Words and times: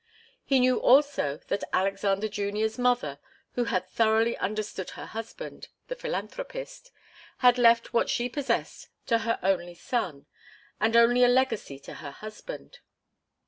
He 0.43 0.59
knew 0.59 0.79
also 0.79 1.37
that 1.47 1.63
Alexander 1.71 2.27
Junior's 2.27 2.79
mother, 2.79 3.19
who 3.51 3.65
had 3.65 3.87
thoroughly 3.87 4.35
understood 4.37 4.89
her 4.97 5.05
husband, 5.05 5.67
the 5.89 5.95
philanthropist, 5.95 6.89
had 7.45 7.59
left 7.59 7.93
what 7.93 8.09
she 8.09 8.27
possessed 8.27 8.89
to 9.05 9.19
her 9.19 9.37
only 9.43 9.75
son, 9.75 10.25
and 10.79 10.95
only 10.95 11.23
a 11.23 11.27
legacy 11.27 11.77
to 11.81 11.93
her 12.01 12.09
husband. 12.09 12.79